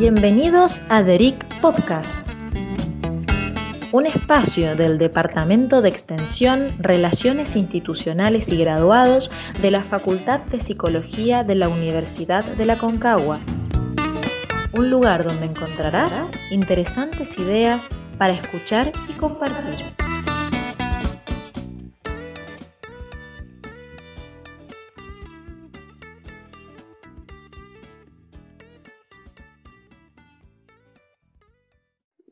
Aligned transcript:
Bienvenidos 0.00 0.80
a 0.88 1.02
Deric 1.02 1.60
Podcast, 1.60 2.26
un 3.92 4.06
espacio 4.06 4.74
del 4.74 4.96
Departamento 4.96 5.82
de 5.82 5.90
Extensión, 5.90 6.68
Relaciones 6.78 7.54
Institucionales 7.54 8.48
y 8.48 8.56
Graduados 8.56 9.30
de 9.60 9.70
la 9.70 9.82
Facultad 9.82 10.40
de 10.40 10.62
Psicología 10.62 11.44
de 11.44 11.54
la 11.54 11.68
Universidad 11.68 12.46
de 12.46 12.64
la 12.64 12.78
Concagua. 12.78 13.40
Un 14.72 14.88
lugar 14.88 15.22
donde 15.22 15.44
encontrarás 15.44 16.30
interesantes 16.50 17.36
ideas 17.36 17.90
para 18.16 18.32
escuchar 18.32 18.92
y 19.06 19.12
compartir. 19.18 19.84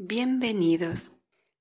Bienvenidos. 0.00 1.10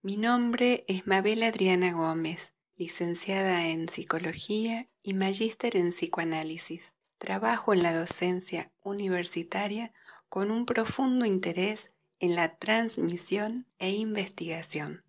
Mi 0.04 0.16
nombre 0.16 0.86
es 0.88 1.08
Mabel 1.08 1.42
Adriana 1.42 1.92
Gómez, 1.92 2.54
licenciada 2.76 3.70
en 3.70 3.90
Psicología 3.90 4.88
y 5.02 5.16
magíster 5.16 5.76
en 5.76 5.90
Psicoanálisis. 5.90 6.94
Trabajo 7.18 7.74
en 7.74 7.82
la 7.82 7.98
docencia 7.98 8.72
universitaria 8.84 9.92
con 10.30 10.52
un 10.52 10.68
profundo 10.68 11.26
interés 11.26 11.96
en 12.20 12.36
la 12.36 12.60
transmisión 12.60 13.66
e 13.80 13.90
investigación. 13.90 15.04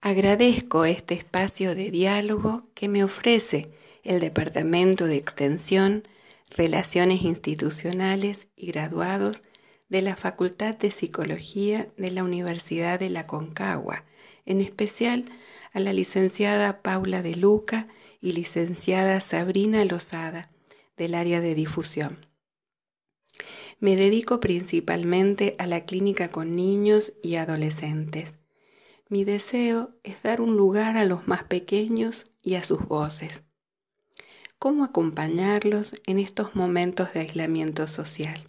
Agradezco 0.00 0.86
este 0.86 1.12
espacio 1.12 1.74
de 1.74 1.90
diálogo 1.90 2.70
que 2.72 2.88
me 2.88 3.04
ofrece 3.04 3.70
el 4.02 4.18
Departamento 4.18 5.04
de 5.04 5.16
Extensión, 5.16 6.08
Relaciones 6.48 7.20
Institucionales 7.20 8.48
y 8.56 8.68
Graduados 8.68 9.42
de 9.88 10.02
la 10.02 10.16
Facultad 10.16 10.74
de 10.74 10.90
Psicología 10.90 11.88
de 11.96 12.10
la 12.10 12.24
Universidad 12.24 12.98
de 12.98 13.10
la 13.10 13.26
Concagua, 13.26 14.04
en 14.44 14.60
especial 14.60 15.26
a 15.72 15.80
la 15.80 15.92
licenciada 15.92 16.82
Paula 16.82 17.22
de 17.22 17.36
Luca 17.36 17.88
y 18.20 18.32
licenciada 18.32 19.20
Sabrina 19.20 19.84
Lozada, 19.84 20.50
del 20.96 21.14
área 21.14 21.40
de 21.40 21.54
difusión. 21.54 22.18
Me 23.78 23.94
dedico 23.94 24.40
principalmente 24.40 25.54
a 25.58 25.66
la 25.66 25.82
clínica 25.82 26.30
con 26.30 26.56
niños 26.56 27.12
y 27.22 27.36
adolescentes. 27.36 28.34
Mi 29.08 29.24
deseo 29.24 29.94
es 30.02 30.22
dar 30.22 30.40
un 30.40 30.56
lugar 30.56 30.96
a 30.96 31.04
los 31.04 31.28
más 31.28 31.44
pequeños 31.44 32.32
y 32.42 32.54
a 32.54 32.62
sus 32.62 32.86
voces. 32.88 33.42
¿Cómo 34.58 34.84
acompañarlos 34.84 36.00
en 36.06 36.18
estos 36.18 36.54
momentos 36.54 37.12
de 37.12 37.20
aislamiento 37.20 37.86
social? 37.86 38.48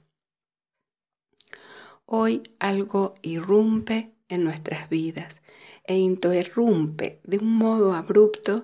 Hoy 2.10 2.44
algo 2.60 3.16
irrumpe 3.22 4.14
en 4.30 4.46
nuestras 4.46 4.90
vidas 4.90 5.42
e 5.84 5.98
interrumpe 5.98 7.20
de 7.26 7.38
un 7.38 7.54
modo 7.54 7.94
abrupto 7.94 8.64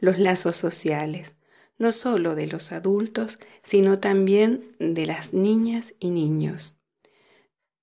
los 0.00 0.18
lazos 0.18 0.58
sociales, 0.58 1.34
no 1.78 1.92
solo 1.92 2.34
de 2.34 2.46
los 2.46 2.70
adultos, 2.70 3.38
sino 3.62 3.98
también 3.98 4.76
de 4.78 5.06
las 5.06 5.32
niñas 5.32 5.94
y 6.00 6.10
niños. 6.10 6.76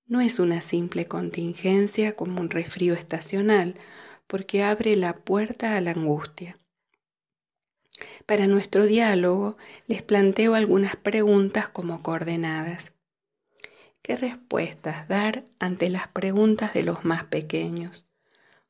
No 0.06 0.20
es 0.20 0.38
una 0.38 0.60
simple 0.60 1.06
contingencia 1.06 2.14
como 2.14 2.40
un 2.40 2.48
resfrío 2.48 2.94
estacional, 2.94 3.74
porque 4.28 4.62
abre 4.62 4.94
la 4.94 5.16
puerta 5.16 5.76
a 5.76 5.80
la 5.80 5.90
angustia. 5.90 6.60
Para 8.26 8.46
nuestro 8.46 8.86
diálogo 8.86 9.56
les 9.88 10.04
planteo 10.04 10.54
algunas 10.54 10.94
preguntas 10.94 11.68
como 11.68 12.04
coordenadas. 12.04 12.92
¿Qué 14.02 14.16
respuestas 14.16 15.08
dar 15.08 15.44
ante 15.58 15.90
las 15.90 16.08
preguntas 16.08 16.72
de 16.72 16.82
los 16.82 17.04
más 17.04 17.24
pequeños? 17.24 18.06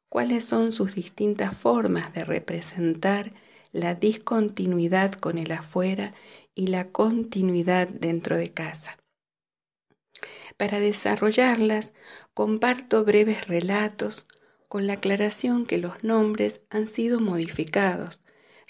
¿Cuáles 0.08 0.44
son 0.44 0.72
sus 0.72 0.96
distintas 0.96 1.56
formas 1.56 2.12
de 2.12 2.24
representar 2.24 3.32
la 3.72 3.94
discontinuidad 3.94 5.12
con 5.12 5.38
el 5.38 5.52
afuera 5.52 6.14
y 6.56 6.66
la 6.66 6.88
continuidad 6.88 7.88
dentro 7.88 8.36
de 8.36 8.50
casa? 8.50 8.96
Para 10.56 10.80
desarrollarlas, 10.80 11.92
comparto 12.34 13.04
breves 13.04 13.46
relatos 13.46 14.26
con 14.66 14.86
la 14.86 14.94
aclaración 14.94 15.64
que 15.64 15.78
los 15.78 16.02
nombres 16.02 16.60
han 16.70 16.88
sido 16.88 17.20
modificados, 17.20 18.20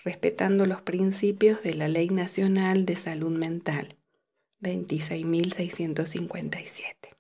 respetando 0.05 0.67
los 0.67 0.83
principios 0.83 1.63
de 1.63 1.75
la 1.75 1.89
Ley 1.89 2.11
Nacional 2.11 2.85
de 2.85 2.97
Salud 2.97 3.37
Mental. 3.37 4.00
26.657. 4.61 7.17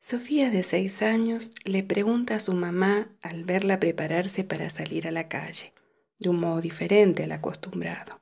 Sofía 0.00 0.50
de 0.50 0.62
seis 0.62 1.02
años 1.02 1.50
le 1.64 1.82
pregunta 1.82 2.36
a 2.36 2.40
su 2.40 2.54
mamá 2.54 3.14
al 3.20 3.44
verla 3.44 3.78
prepararse 3.78 4.44
para 4.44 4.70
salir 4.70 5.06
a 5.06 5.10
la 5.10 5.28
calle, 5.28 5.74
de 6.18 6.30
un 6.30 6.40
modo 6.40 6.60
diferente 6.60 7.24
al 7.24 7.32
acostumbrado. 7.32 8.20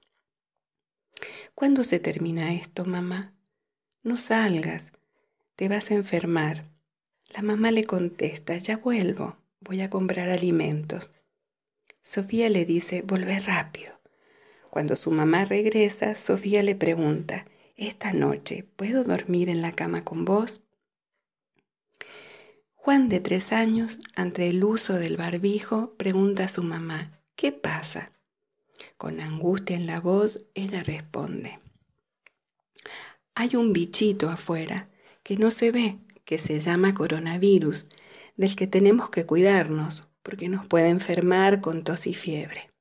¿Cuándo 1.55 1.85
se 1.85 2.01
termina 2.01 2.55
esto, 2.55 2.85
mamá? 2.85 3.35
No 4.03 4.17
salgas, 4.17 4.93
te 5.55 5.69
vas 5.69 5.91
a 5.91 5.95
enfermar. 5.95 6.69
La 7.35 7.43
mamá 7.43 7.71
le 7.71 7.85
contesta, 7.85 8.57
ya 8.59 8.79
vuelvo, 8.79 9.37
voy 9.61 9.81
a 9.81 9.91
comprar 9.91 10.29
alimentos. 10.29 11.13
Sofía 12.03 12.51
le 12.51 12.65
dice, 12.65 13.03
vuelve 13.03 13.39
rápido. 13.41 13.96
Cuando 14.77 14.95
su 14.95 15.11
mamá 15.11 15.47
regresa, 15.47 16.15
Sofía 16.15 16.63
le 16.63 16.75
pregunta, 16.75 17.47
esta 17.77 18.13
noche, 18.13 18.69
¿puedo 18.77 19.05
dormir 19.05 19.49
en 19.49 19.63
la 19.63 19.73
cama 19.73 20.05
con 20.05 20.27
vos? 20.27 20.61
Juan 22.75 23.09
de 23.09 23.21
tres 23.21 23.53
años, 23.53 24.01
ante 24.17 24.51
el 24.51 24.63
uso 24.63 24.93
del 24.93 25.17
barbijo, 25.17 25.95
pregunta 25.97 26.45
a 26.45 26.49
su 26.51 26.63
mamá, 26.63 27.19
¿qué 27.37 27.53
pasa? 27.53 28.13
Con 28.99 29.21
angustia 29.21 29.77
en 29.77 29.87
la 29.87 29.99
voz, 29.99 30.45
ella 30.55 30.83
responde, 30.83 31.59
hay 33.35 33.57
un 33.57 33.73
bichito 33.73 34.29
afuera 34.29 34.91
que 35.23 35.39
no 35.39 35.51
se 35.51 35.71
ve, 35.71 36.01
que 36.27 36.37
se 36.37 36.61
llama 36.61 36.93
coronavirus, 36.93 37.87
del 38.37 38.55
que 38.57 38.67
tenemos 38.67 39.09
que 39.09 39.25
cuidarnos, 39.25 40.07
porque 40.23 40.51
nos 40.51 40.67
puede 40.67 40.91
enfermar 40.91 41.63
con 41.63 41.83
tos 41.83 42.07
y 42.07 42.13
fiebre. 42.13 42.76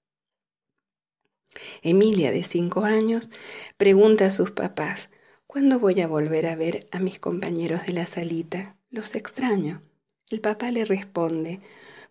Emilia, 1.81 2.31
de 2.31 2.43
cinco 2.43 2.83
años, 2.83 3.29
pregunta 3.77 4.27
a 4.27 4.31
sus 4.31 4.51
papás, 4.51 5.09
¿cuándo 5.47 5.79
voy 5.79 6.01
a 6.01 6.07
volver 6.07 6.45
a 6.47 6.55
ver 6.55 6.87
a 6.91 6.99
mis 6.99 7.19
compañeros 7.19 7.85
de 7.85 7.93
la 7.93 8.05
salita? 8.05 8.77
Los 8.89 9.15
extraño. 9.15 9.81
El 10.29 10.41
papá 10.41 10.71
le 10.71 10.85
responde, 10.85 11.61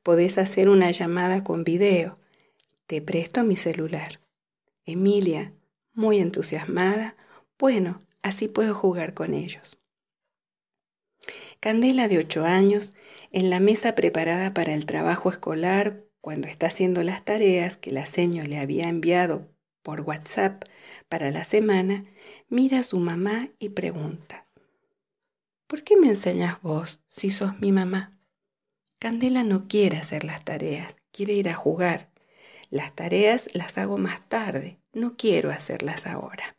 podés 0.02 0.38
hacer 0.38 0.68
una 0.68 0.90
llamada 0.90 1.44
con 1.44 1.64
video. 1.64 2.18
Te 2.86 3.00
presto 3.02 3.42
mi 3.44 3.56
celular. 3.56 4.20
Emilia, 4.86 5.52
muy 5.92 6.18
entusiasmada, 6.18 7.16
bueno, 7.58 8.02
así 8.22 8.48
puedo 8.48 8.74
jugar 8.74 9.14
con 9.14 9.32
ellos. 9.32 9.78
Candela, 11.60 12.08
de 12.08 12.18
ocho 12.18 12.44
años, 12.44 12.92
en 13.32 13.48
la 13.48 13.60
mesa 13.60 13.94
preparada 13.94 14.52
para 14.52 14.74
el 14.74 14.84
trabajo 14.84 15.30
escolar, 15.30 16.04
cuando 16.24 16.46
está 16.46 16.68
haciendo 16.68 17.02
las 17.02 17.22
tareas 17.22 17.76
que 17.76 17.90
la 17.90 18.06
seño 18.06 18.44
le 18.44 18.56
había 18.56 18.88
enviado 18.88 19.46
por 19.82 20.00
WhatsApp 20.00 20.64
para 21.10 21.30
la 21.30 21.44
semana, 21.44 22.06
mira 22.48 22.78
a 22.78 22.82
su 22.82 22.98
mamá 22.98 23.48
y 23.58 23.68
pregunta, 23.68 24.46
¿por 25.66 25.82
qué 25.82 25.98
me 25.98 26.08
enseñas 26.08 26.62
vos 26.62 27.02
si 27.08 27.28
sos 27.28 27.60
mi 27.60 27.72
mamá? 27.72 28.18
Candela 28.98 29.44
no 29.44 29.68
quiere 29.68 29.98
hacer 29.98 30.24
las 30.24 30.42
tareas, 30.46 30.96
quiere 31.12 31.34
ir 31.34 31.50
a 31.50 31.54
jugar. 31.54 32.08
Las 32.70 32.94
tareas 32.94 33.54
las 33.54 33.76
hago 33.76 33.98
más 33.98 34.26
tarde, 34.26 34.78
no 34.94 35.18
quiero 35.18 35.50
hacerlas 35.50 36.06
ahora. 36.06 36.56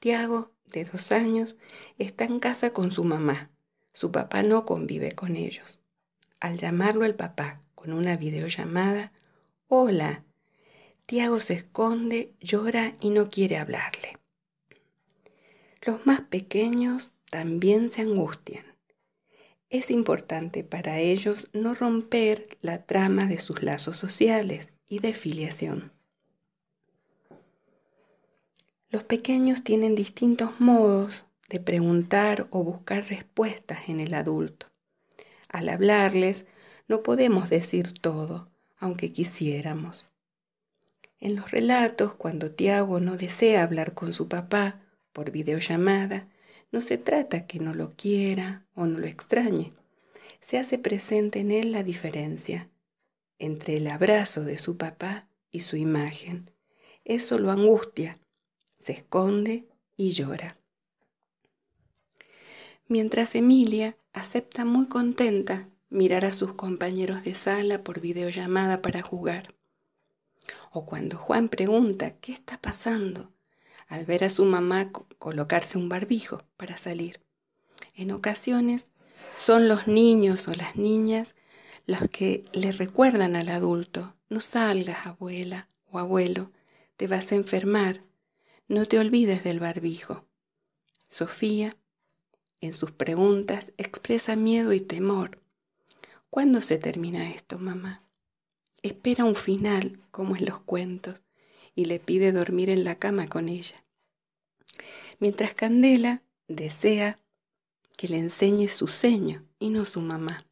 Tiago, 0.00 0.50
de 0.66 0.86
dos 0.86 1.12
años, 1.12 1.56
está 1.98 2.24
en 2.24 2.40
casa 2.40 2.72
con 2.72 2.90
su 2.90 3.04
mamá. 3.04 3.52
Su 3.92 4.10
papá 4.10 4.42
no 4.42 4.64
convive 4.64 5.12
con 5.12 5.36
ellos. 5.36 5.78
Al 6.40 6.58
llamarlo 6.58 7.04
el 7.04 7.14
papá 7.14 7.61
con 7.82 7.94
una 7.94 8.16
videollamada, 8.16 9.10
hola. 9.66 10.22
Tiago 11.04 11.40
se 11.40 11.54
esconde, 11.54 12.32
llora 12.40 12.94
y 13.00 13.10
no 13.10 13.28
quiere 13.28 13.58
hablarle. 13.58 14.18
Los 15.84 16.06
más 16.06 16.20
pequeños 16.20 17.10
también 17.28 17.90
se 17.90 18.02
angustian. 18.02 18.64
Es 19.68 19.90
importante 19.90 20.62
para 20.62 21.00
ellos 21.00 21.48
no 21.52 21.74
romper 21.74 22.56
la 22.60 22.86
trama 22.86 23.24
de 23.24 23.38
sus 23.38 23.64
lazos 23.64 23.96
sociales 23.96 24.70
y 24.86 25.00
de 25.00 25.12
filiación. 25.12 25.90
Los 28.90 29.02
pequeños 29.02 29.64
tienen 29.64 29.96
distintos 29.96 30.60
modos 30.60 31.26
de 31.48 31.58
preguntar 31.58 32.46
o 32.50 32.62
buscar 32.62 33.08
respuestas 33.08 33.88
en 33.88 33.98
el 33.98 34.14
adulto. 34.14 34.68
Al 35.48 35.68
hablarles, 35.68 36.46
no 36.92 37.02
podemos 37.02 37.48
decir 37.48 37.94
todo, 37.98 38.50
aunque 38.76 39.12
quisiéramos. 39.12 40.04
En 41.20 41.36
los 41.36 41.50
relatos, 41.50 42.14
cuando 42.14 42.50
Tiago 42.50 43.00
no 43.00 43.16
desea 43.16 43.62
hablar 43.62 43.94
con 43.94 44.12
su 44.12 44.28
papá 44.28 44.82
por 45.14 45.30
videollamada, 45.30 46.28
no 46.70 46.82
se 46.82 46.98
trata 46.98 47.46
que 47.46 47.60
no 47.60 47.72
lo 47.72 47.92
quiera 47.96 48.66
o 48.74 48.84
no 48.84 48.98
lo 48.98 49.06
extrañe. 49.06 49.72
Se 50.42 50.58
hace 50.58 50.76
presente 50.76 51.40
en 51.40 51.50
él 51.50 51.72
la 51.72 51.82
diferencia 51.82 52.68
entre 53.38 53.78
el 53.78 53.86
abrazo 53.86 54.44
de 54.44 54.58
su 54.58 54.76
papá 54.76 55.26
y 55.50 55.60
su 55.60 55.78
imagen. 55.78 56.50
Eso 57.06 57.38
lo 57.38 57.50
angustia, 57.50 58.18
se 58.78 58.92
esconde 58.92 59.64
y 59.96 60.12
llora. 60.12 60.58
Mientras 62.86 63.34
Emilia 63.34 63.96
acepta 64.12 64.66
muy 64.66 64.88
contenta 64.88 65.70
mirar 65.92 66.24
a 66.24 66.32
sus 66.32 66.54
compañeros 66.54 67.22
de 67.22 67.34
sala 67.34 67.84
por 67.84 68.00
videollamada 68.00 68.80
para 68.82 69.02
jugar. 69.02 69.54
O 70.72 70.86
cuando 70.86 71.18
Juan 71.18 71.48
pregunta 71.48 72.16
qué 72.16 72.32
está 72.32 72.58
pasando 72.58 73.30
al 73.88 74.06
ver 74.06 74.24
a 74.24 74.30
su 74.30 74.46
mamá 74.46 74.90
colocarse 75.18 75.76
un 75.76 75.90
barbijo 75.90 76.42
para 76.56 76.78
salir. 76.78 77.20
En 77.94 78.10
ocasiones 78.10 78.86
son 79.36 79.68
los 79.68 79.86
niños 79.86 80.48
o 80.48 80.54
las 80.54 80.76
niñas 80.76 81.34
los 81.86 82.08
que 82.10 82.44
le 82.52 82.72
recuerdan 82.72 83.36
al 83.36 83.50
adulto, 83.50 84.14
no 84.30 84.40
salgas 84.40 85.06
abuela 85.06 85.68
o 85.90 85.98
abuelo, 85.98 86.50
te 86.96 87.06
vas 87.06 87.32
a 87.32 87.34
enfermar, 87.34 88.02
no 88.66 88.86
te 88.86 88.98
olvides 88.98 89.44
del 89.44 89.60
barbijo. 89.60 90.24
Sofía, 91.08 91.76
en 92.62 92.72
sus 92.72 92.92
preguntas, 92.92 93.72
expresa 93.76 94.36
miedo 94.36 94.72
y 94.72 94.80
temor. 94.80 95.41
¿Cuándo 96.32 96.62
se 96.62 96.78
termina 96.78 97.30
esto, 97.30 97.58
mamá? 97.58 98.02
Espera 98.80 99.26
un 99.26 99.34
final, 99.34 100.00
como 100.10 100.34
en 100.34 100.46
los 100.46 100.62
cuentos, 100.62 101.20
y 101.74 101.84
le 101.84 102.00
pide 102.00 102.32
dormir 102.32 102.70
en 102.70 102.84
la 102.84 102.94
cama 102.94 103.28
con 103.28 103.50
ella. 103.50 103.84
Mientras 105.18 105.52
Candela 105.52 106.22
desea 106.48 107.18
que 107.98 108.08
le 108.08 108.16
enseñe 108.16 108.68
su 108.68 108.86
seño 108.86 109.46
y 109.58 109.68
no 109.68 109.84
su 109.84 110.00
mamá. 110.00 110.46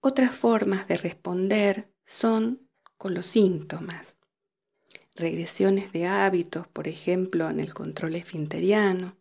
Otras 0.00 0.32
formas 0.32 0.86
de 0.86 0.98
responder 0.98 1.90
son 2.04 2.68
con 2.98 3.14
los 3.14 3.24
síntomas. 3.24 4.16
Regresiones 5.14 5.92
de 5.92 6.06
hábitos, 6.06 6.68
por 6.68 6.88
ejemplo, 6.88 7.48
en 7.48 7.60
el 7.60 7.72
control 7.72 8.16
esfinteriano. 8.16 9.16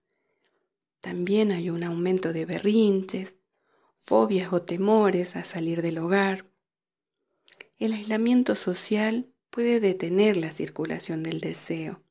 También 0.99 1.53
hay 1.53 1.69
un 1.69 1.85
aumento 1.85 2.33
de 2.33 2.45
berrinches, 2.45 3.37
fobias 4.07 4.53
o 4.53 4.61
temores 4.61 5.35
a 5.35 5.43
salir 5.43 5.81
del 5.81 5.97
hogar. 5.97 6.45
El 7.77 7.91
aislamiento 7.91 8.55
social 8.55 9.27
puede 9.49 9.81
detener 9.81 10.37
la 10.37 10.51
circulación 10.51 11.23
del 11.23 11.41
deseo 11.41 12.01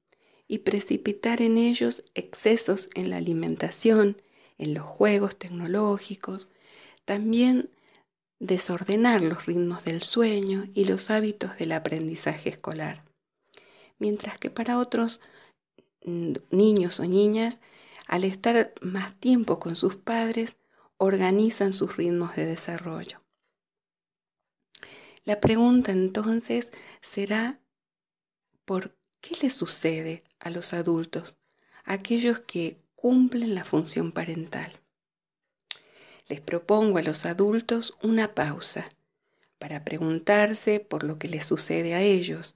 y 0.46 0.58
precipitar 0.58 1.40
en 1.40 1.56
ellos 1.56 2.04
excesos 2.14 2.90
en 2.94 3.08
la 3.08 3.16
alimentación, 3.16 4.20
en 4.58 4.74
los 4.74 4.84
juegos 4.84 5.38
tecnológicos, 5.38 6.50
también 7.06 7.70
desordenar 8.38 9.22
los 9.22 9.46
ritmos 9.46 9.82
del 9.84 10.02
sueño 10.02 10.66
y 10.74 10.84
los 10.84 11.10
hábitos 11.10 11.56
del 11.56 11.72
aprendizaje 11.72 12.50
escolar. 12.50 13.04
Mientras 13.98 14.38
que 14.38 14.50
para 14.50 14.78
otros 14.78 15.22
niños 16.02 17.00
o 17.00 17.06
niñas, 17.06 17.60
al 18.06 18.24
estar 18.24 18.74
más 18.82 19.18
tiempo 19.18 19.58
con 19.58 19.76
sus 19.76 19.96
padres, 19.96 20.56
organizan 20.98 21.72
sus 21.72 21.96
ritmos 21.96 22.36
de 22.36 22.46
desarrollo. 22.46 23.18
La 25.24 25.40
pregunta 25.40 25.92
entonces 25.92 26.70
será, 27.00 27.60
¿por 28.64 28.96
qué 29.20 29.36
le 29.42 29.50
sucede 29.50 30.22
a 30.38 30.50
los 30.50 30.72
adultos, 30.72 31.36
aquellos 31.84 32.40
que 32.40 32.78
cumplen 32.94 33.54
la 33.54 33.64
función 33.64 34.12
parental? 34.12 34.80
Les 36.28 36.40
propongo 36.40 36.98
a 36.98 37.02
los 37.02 37.26
adultos 37.26 37.96
una 38.02 38.34
pausa 38.34 38.88
para 39.58 39.84
preguntarse 39.84 40.80
por 40.80 41.02
lo 41.02 41.18
que 41.18 41.28
les 41.28 41.46
sucede 41.46 41.94
a 41.94 42.02
ellos, 42.02 42.54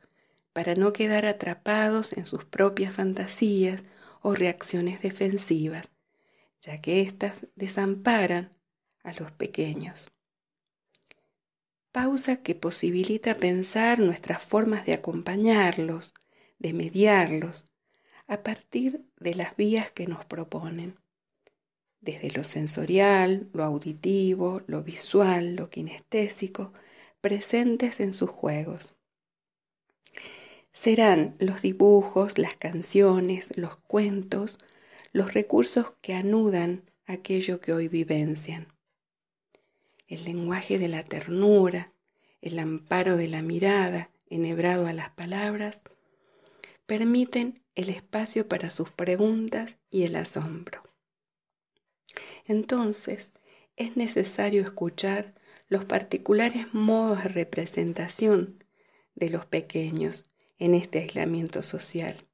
para 0.53 0.75
no 0.75 0.93
quedar 0.93 1.27
atrapados 1.27 2.13
en 2.13 2.27
sus 2.27 2.45
propias 2.45 2.95
fantasías 2.95 3.83
o 4.23 4.35
reacciones 4.35 5.01
defensivas 5.01 5.91
ya 6.61 6.81
que 6.81 7.01
éstas 7.01 7.47
desamparan 7.57 8.53
a 9.03 9.13
los 9.15 9.33
pequeños. 9.33 10.11
Pausa 11.93 12.43
que 12.43 12.55
posibilita 12.55 13.35
pensar 13.35 13.99
nuestras 13.99 14.43
formas 14.43 14.87
de 14.87 14.93
acompañarlos, 14.93 16.15
de 16.59 16.73
mediarlos, 16.73 17.65
a 18.29 18.43
partir 18.43 19.05
de 19.19 19.35
las 19.35 19.57
vías 19.57 19.91
que 19.91 20.07
nos 20.07 20.25
proponen, 20.25 20.97
desde 22.01 22.31
lo 22.31 22.45
sensorial, 22.45 23.49
lo 23.53 23.65
auditivo, 23.65 24.63
lo 24.67 24.83
visual, 24.83 25.57
lo 25.57 25.69
kinestésico, 25.69 26.73
presentes 27.21 28.01
en 28.01 28.15
sus 28.15 28.31
juegos. 28.31 28.95
Serán 30.73 31.35
los 31.39 31.61
dibujos, 31.61 32.39
las 32.39 32.57
canciones, 32.57 33.57
los 33.57 33.77
cuentos, 33.77 34.59
los 35.13 35.35
recursos 35.35 35.95
que 36.01 36.15
anudan 36.15 36.85
aquello 37.05 37.61
que 37.61 37.73
hoy 37.73 37.89
vivencian. 37.89 38.69
El 40.07 40.25
lenguaje 40.25 40.79
de 40.79 40.89
la 40.89 41.03
ternura, 41.03 41.93
el 42.41 42.59
amparo 42.59 43.17
de 43.17 43.29
la 43.29 43.43
mirada, 43.43 44.11
enhebrado 44.29 44.87
a 44.87 44.93
las 44.93 45.11
palabras, 45.11 45.83
permiten 46.87 47.63
el 47.75 47.89
espacio 47.89 48.49
para 48.49 48.71
sus 48.71 48.91
preguntas 48.91 49.79
y 49.91 50.05
el 50.05 50.15
asombro. 50.17 50.83
Entonces, 52.47 53.33
es 53.77 53.97
necesario 53.97 54.63
escuchar 54.63 55.35
los 55.69 55.85
particulares 55.85 56.73
modos 56.73 57.23
de 57.23 57.29
representación 57.29 58.65
de 59.15 59.31
los 59.31 59.47
pequeños 59.47 60.25
en 60.59 60.75
este 60.75 60.99
aislamiento 60.99 61.63
social 61.63 62.30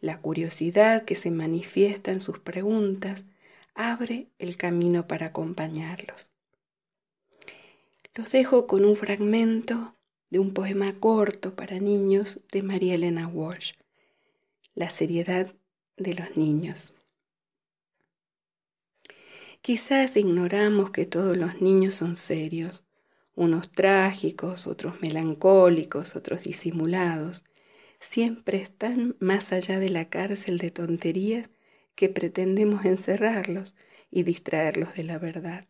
la 0.00 0.18
curiosidad 0.18 1.04
que 1.04 1.14
se 1.14 1.30
manifiesta 1.30 2.12
en 2.12 2.20
sus 2.20 2.38
preguntas 2.38 3.24
abre 3.74 4.28
el 4.38 4.56
camino 4.56 5.06
para 5.06 5.26
acompañarlos. 5.26 6.32
Los 8.14 8.32
dejo 8.32 8.66
con 8.66 8.84
un 8.84 8.96
fragmento 8.96 9.94
de 10.30 10.38
un 10.38 10.52
poema 10.52 10.98
corto 10.98 11.54
para 11.54 11.78
niños 11.78 12.40
de 12.52 12.62
María 12.62 12.94
Elena 12.94 13.28
Walsh, 13.28 13.74
La 14.74 14.90
seriedad 14.90 15.54
de 15.96 16.14
los 16.14 16.36
niños. 16.36 16.94
Quizás 19.60 20.16
ignoramos 20.16 20.90
que 20.90 21.06
todos 21.06 21.36
los 21.36 21.60
niños 21.60 21.94
son 21.94 22.16
serios, 22.16 22.84
unos 23.34 23.70
trágicos, 23.70 24.66
otros 24.66 25.00
melancólicos, 25.00 26.16
otros 26.16 26.42
disimulados, 26.42 27.44
siempre 28.00 28.58
están 28.58 29.16
más 29.20 29.52
allá 29.52 29.78
de 29.78 29.90
la 29.90 30.08
cárcel 30.08 30.58
de 30.58 30.70
tonterías 30.70 31.50
que 31.94 32.08
pretendemos 32.08 32.84
encerrarlos 32.84 33.74
y 34.10 34.22
distraerlos 34.22 34.94
de 34.94 35.04
la 35.04 35.18
verdad. 35.18 35.64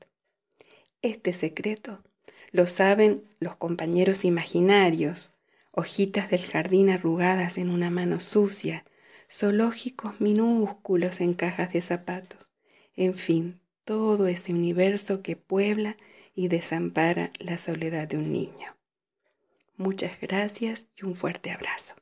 Este 1.02 1.32
secreto 1.32 2.02
lo 2.50 2.66
saben 2.66 3.24
los 3.40 3.56
compañeros 3.56 4.24
imaginarios, 4.24 5.32
hojitas 5.72 6.30
del 6.30 6.44
jardín 6.44 6.90
arrugadas 6.90 7.58
en 7.58 7.70
una 7.70 7.90
mano 7.90 8.20
sucia, 8.20 8.84
zoológicos 9.30 10.20
minúsculos 10.20 11.20
en 11.20 11.34
cajas 11.34 11.72
de 11.72 11.82
zapatos, 11.82 12.50
en 12.96 13.16
fin, 13.16 13.60
todo 13.84 14.26
ese 14.26 14.52
universo 14.52 15.22
que 15.22 15.36
puebla 15.36 15.96
y 16.34 16.48
desampara 16.48 17.32
la 17.38 17.58
soledad 17.58 18.08
de 18.08 18.16
un 18.16 18.32
niño. 18.32 18.76
Muchas 19.76 20.20
gracias 20.20 20.86
y 20.96 21.04
un 21.04 21.14
fuerte 21.14 21.50
abrazo. 21.50 21.94